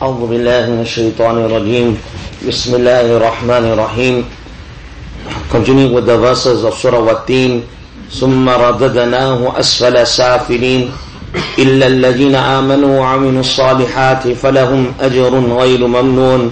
[0.00, 1.92] أعوذ بالله من الشيطان الرجيم.
[2.48, 4.24] بسم الله الرحمن الرحيم.
[5.52, 7.68] Continuing with the verses of Surah Wat-Teen
[8.08, 10.88] ثم رددناه أسفل سافلين.
[11.58, 16.50] إلا الذين آمنوا وعملوا الصالحات فلهم أجر غير ممنون.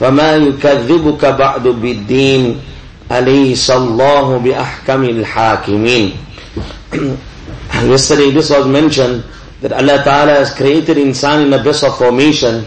[0.00, 2.60] فما يكذبك بعد بالدين.
[3.12, 6.16] أليس الله بأحكم الحاكمين.
[7.92, 9.20] Yesterday this was mentioned
[9.60, 12.66] that Allah Ta'ala has created insan in a best of formation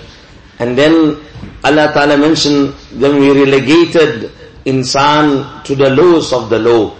[0.59, 1.17] and then
[1.63, 4.31] Allah Ta'ala mentioned then we relegated
[4.65, 6.95] insan to the lowest of the low.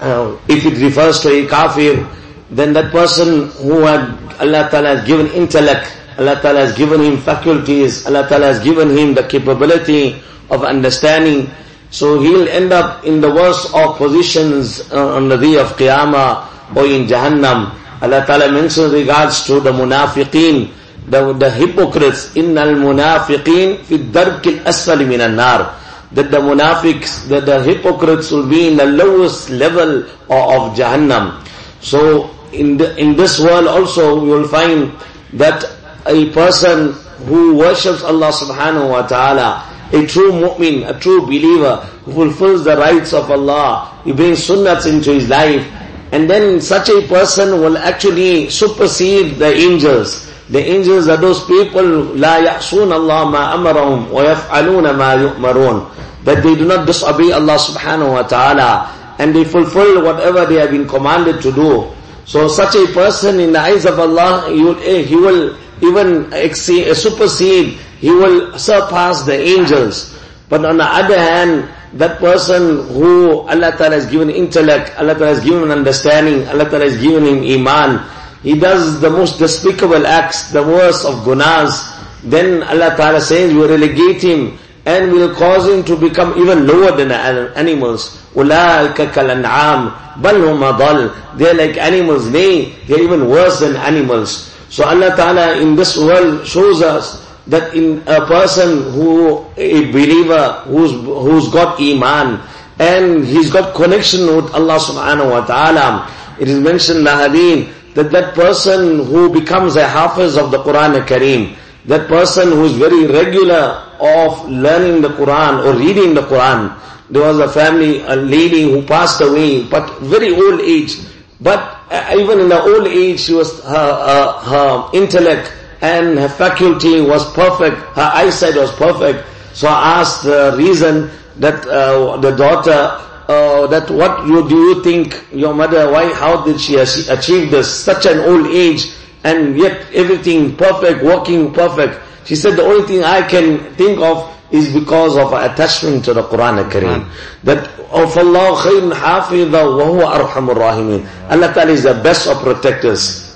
[0.00, 2.06] Uh, if it refers to a kafir,
[2.50, 7.18] then that person who had Allah Ta'ala has given intellect, Allah Ta'ala has given him
[7.18, 11.50] faculties, Allah Ta'ala has given him the capability of understanding,
[11.90, 16.76] so he'll end up in the worst of positions uh, on the day of Qiyamah
[16.76, 17.74] or in Jahannam.
[18.02, 20.72] Allah Ta'ala mentions regards to the munafiqeen,
[21.08, 25.76] the, the hypocrites, innal munafiqeen fi darkil asfali minan nar.
[26.12, 31.46] That the munafiqs, that the hypocrites will be in the lowest level of, of Jahannam.
[31.80, 34.92] So in the, in this world also you will find
[35.34, 35.64] that
[36.06, 36.92] a person
[37.28, 42.76] who worships Allah subhanahu wa ta'ala, a true mu'min, a true believer, who fulfills the
[42.76, 45.66] rights of Allah, he brings sunnats into his life,
[46.11, 50.31] and then such a person will actually supersede the angels.
[50.49, 55.91] The angels are those people, لا يعصون الله ما أمرهم ويفعلون ما يؤمرون.
[56.25, 60.71] That they do not disobey Allah subhanahu wa ta'ala and they fulfill whatever they have
[60.71, 61.91] been commanded to do.
[62.25, 66.31] So such a person in the eyes of Allah, he will, eh, he will even
[66.33, 70.17] exceed, eh, supersede, he will surpass the angels.
[70.49, 75.35] But on the other hand, that person who Allah Ta'ala has given intellect, Allah Ta'ala
[75.35, 78.03] has given understanding, Allah Ta'ala has given him iman,
[78.43, 81.81] he does the most despicable acts, the worst of gunas,
[82.23, 86.95] then Allah Ta'ala says, we relegate him and will cause him to become even lower
[86.95, 88.21] than animals.
[88.35, 94.53] أُولَٰئِكَ كَالْأَنْعَامِ بَلْ هُمْ أَضَلْ They're like animals, nay, they're even worse than animals.
[94.69, 100.62] So Allah Ta'ala in this world shows us that in a person who, a believer
[100.70, 102.40] who's, who's got iman
[102.78, 106.06] and he's got connection with Allah subhanahu wa ta'ala,
[106.38, 110.62] it is mentioned in the hadith that that person who becomes a hafiz of the
[110.62, 111.56] Quran al-Kareem,
[111.86, 116.78] that person who is very regular of learning the Quran or reading the Quran,
[117.10, 120.98] there was a family, a lady who passed away, but very old age,
[121.40, 121.58] but
[121.90, 125.52] uh, even in the old age, she was, her, her, her intellect
[125.82, 129.24] and her faculty was perfect, her eyesight was perfect.
[129.54, 134.82] So I asked the reason that uh, the daughter, uh, that what you, do you
[134.84, 138.92] think your mother, why, how did she achieve this, such an old age,
[139.24, 142.00] and yet everything perfect, working perfect.
[142.24, 146.14] She said the only thing I can think of is because of her attachment to
[146.14, 147.08] the Quran al-Kareem.
[147.44, 151.06] That of Allah khayrun hafidha wa huwa arhamur rahimin.
[151.30, 153.29] Allah Ta'ala is the best of protectors.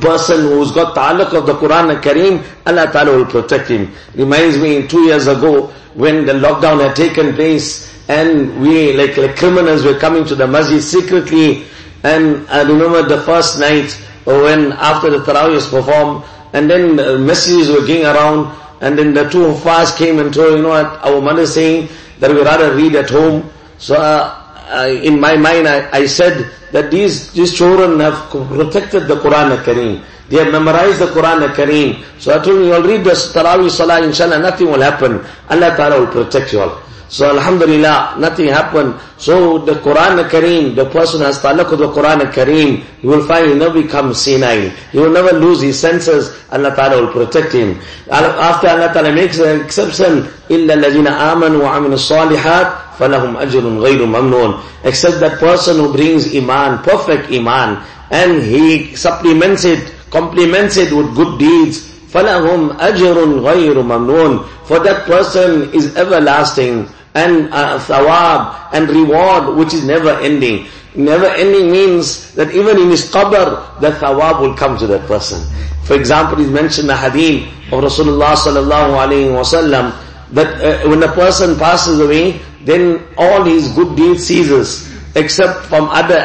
[0.00, 3.92] Person who's got ta'alluq of the Quran al-Kareem, Allah Ta'ala will protect him.
[4.14, 9.36] Reminds me two years ago when the lockdown had taken place and we like, like
[9.36, 11.64] criminals were coming to the masjid secretly
[12.02, 13.92] and I remember the first night
[14.24, 19.14] when after the Tarawih was performed and then the messages were going around and then
[19.14, 21.88] the two of us came and told, you know what, our mother saying
[22.20, 23.50] that we rather read at home.
[23.78, 24.37] So uh,
[24.70, 29.56] uh, in my mind I, I said that these, these children have protected the Quran
[29.64, 30.04] Kareem.
[30.28, 32.04] They have memorized the Quran Kareem.
[32.20, 35.24] So I told you, you'll read the Taraweeh Salah, inshallah, nothing will happen.
[35.48, 36.82] Allah Ta'ala will protect you all.
[37.08, 38.94] So Alhamdulillah, nothing happened.
[39.16, 43.48] So the Quran Kareem, the person has ta'alluq with the Quran Kareem, you will find
[43.48, 44.68] he never become senile.
[44.92, 46.36] He will never lose his senses.
[46.52, 47.80] Allah Ta'ala will protect him.
[48.12, 54.60] After Allah Ta'ala makes an exception, إِلَّا الَّذِينَ آمَنُوا وَعَمِلُوا الصَّالِحَاتِ فَلَهُمْ أَجْرٌ غَيْرُ مَمْنُونَ
[54.84, 59.80] Except that person who brings Iman, perfect Iman, and he supplements it,
[60.10, 66.88] complements it with good deeds, فَلَهُمْ أَجْرٌ غَيْرُ مَمْنُونَ For that person is everlasting
[67.18, 70.66] and uh, thawab and reward which is never ending.
[70.94, 75.42] Never ending means that even in his qabr, the thawab will come to that person.
[75.84, 79.92] For example, is mentioned the hadith of Rasulullah sallallahu alaihi wasallam
[80.32, 84.86] that uh, when a person passes away, then all his good deeds ceases,
[85.16, 86.18] except from other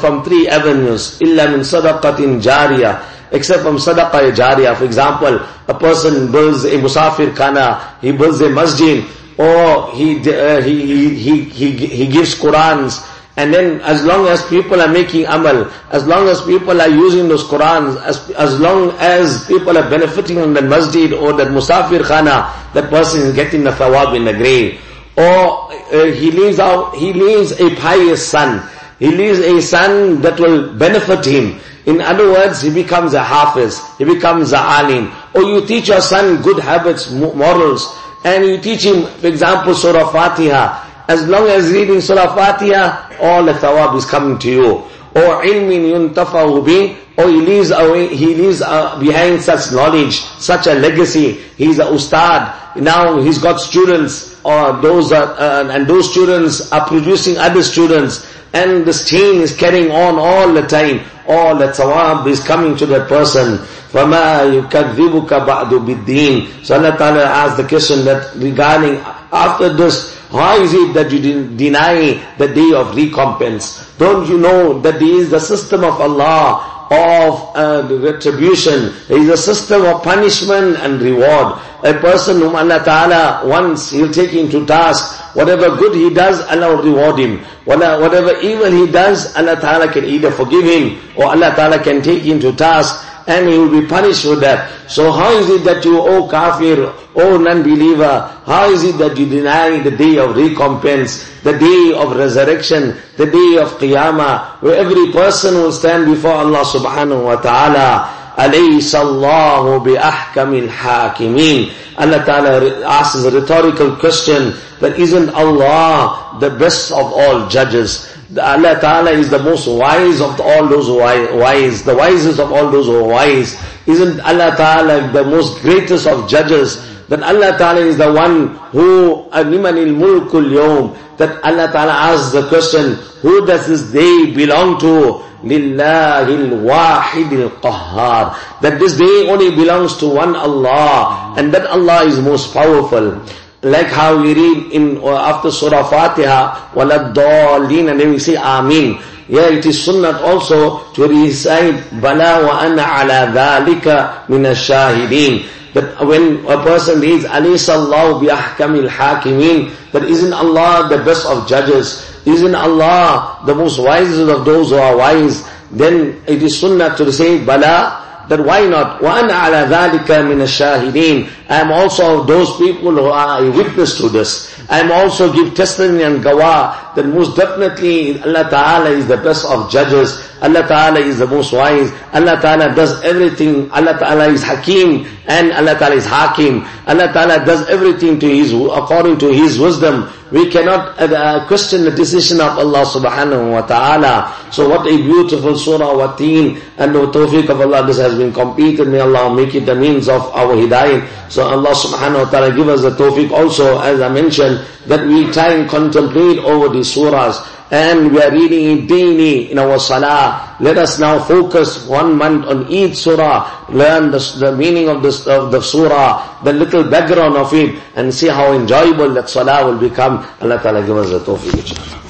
[0.00, 1.20] from three avenues.
[1.22, 4.76] Illa min sadaqatin jariyah except from sadaqah jariyah.
[4.76, 9.04] For example, a person builds a musafir khana, he builds a masjid,
[9.38, 13.02] or he, uh, he, he, he, he gives Qurans
[13.36, 17.26] And then as long as people are making amal, as long as people are using
[17.28, 22.02] those Qurans, as, as long as people are benefiting from the masjid or that musafir
[22.06, 24.80] khana, that person is getting the thawab in the grave.
[25.16, 28.68] Or uh, he leaves out, he leaves a pious son.
[29.00, 31.58] He leaves a son that will benefit him.
[31.86, 35.10] In other words, he becomes a hafiz, he becomes a alim.
[35.34, 40.10] Or you teach your son good habits, morals, and you teach him, for example, Surah
[40.10, 40.80] Fatiha.
[41.08, 44.70] As long as reading Surah Fatiha, all the thawab is coming to you.
[45.14, 50.66] Or ilmin yuntafahu bi, or he leaves away, he leaves uh, behind such knowledge, such
[50.66, 51.32] a legacy.
[51.56, 52.76] He's a ustad.
[52.76, 58.26] Now he's got students, or those are, uh, and those students are producing other students.
[58.54, 61.04] And this chain is carrying on all the time.
[61.28, 63.58] All the thawab is coming to that person.
[63.93, 68.95] فَمَا يُكَذِّبُكَ بَعْدُ بِالدِّينِ So Allah Ta'ala asked the question that regarding
[69.31, 73.89] after this, why is it that you deny the day of recompense?
[73.97, 78.93] Don't you know that there is the system of Allah of uh, retribution.
[79.07, 81.59] There is a system of punishment and reward.
[81.83, 85.35] A person whom Allah Ta'ala wants, He'll take him to task.
[85.35, 87.39] Whatever good he does, Allah will reward him.
[87.65, 92.23] Whatever evil he does, Allah Ta'ala can either forgive him or Allah Ta'ala can take
[92.23, 94.71] him to task and he will be punished for that.
[94.89, 99.27] So how is it that you, O kafir, O non-believer, how is it that you
[99.29, 105.11] deny the day of recompense, the day of resurrection, the day of qiyamah, where every
[105.11, 108.15] person will stand before Allah subhanahu wa ta'ala.
[108.39, 111.69] أليس الله بأحكم الحاكمين
[111.99, 118.07] Allah Ta'ala asks a rhetorical question that isn't Allah the best of all judges?
[118.37, 122.51] Allah Ta'ala is the most wise of all those who are wise, the wisest of
[122.51, 123.57] all those who are wise.
[123.87, 126.77] Isn't Allah Ta'ala the most greatest of judges?
[127.09, 132.47] That Allah Ta'ala is the one who, أَنِمَنِ الْمُلْكُ الْيَوْمِ That Allah Ta'ala asks the
[132.47, 132.93] question,
[133.25, 135.25] who does this day belong to?
[135.43, 142.19] لِلَّهِ الْوَاحِدِ الْقَهَّارِ That this day only belongs to one Allah, and that Allah is
[142.19, 143.21] most powerful.
[143.63, 149.01] Like how we read in uh, after Surah Fatiha, وَلَدَّالِينَ and then we say Ameen.
[149.27, 155.45] Yeah, it is sunnah also to recite Bala wa anna ala dhalika min ash-shahidin.
[155.75, 161.27] That when a person reads Alaysa Allah bi ahkamil hakimin, that isn't Allah the best
[161.27, 162.09] of judges?
[162.25, 165.43] Isn't Allah the most wisest of those who are wise?
[165.69, 169.01] Then it is sunnah to say Bala that why not?
[169.01, 173.97] وَأَنَا عَلَى ذَلِكَ مِنَ الشَّاهِدِينَ I am also of those people who are a witness
[173.97, 174.53] to this.
[174.69, 179.44] I am also give testimony and gawa that most definitely Allah Ta'ala is the best
[179.46, 180.22] of judges.
[180.42, 181.90] Allah Ta'ala is the most wise.
[182.12, 183.70] Allah Ta'ala does everything.
[183.72, 186.64] Allah Ta'ala is Hakim and Allah Ta'ala is Hakim.
[186.86, 190.08] Allah Ta'ala does everything to His, according to His wisdom.
[190.30, 194.34] We cannot uh, question the decision of Allah subhanahu wa ta'ala.
[194.50, 198.32] So what a beautiful surah, wa teen, and the tawfiq of Allah, this has been
[198.32, 198.88] completed.
[198.88, 201.06] May Allah make it the means of our hidayah.
[201.30, 205.30] So Allah subhanahu wa ta'ala give us the tawfiq also, as I mentioned, that we
[205.32, 210.56] try and contemplate over these surahs and we are reading daily in our salah.
[210.60, 215.26] Let us now focus one month on each surah, learn the, the meaning of, this,
[215.26, 219.78] of the surah, the little background of it, and see how enjoyable that salah will
[219.78, 220.18] become.
[220.40, 222.03] Allah Ta'ala give us the tawfiq.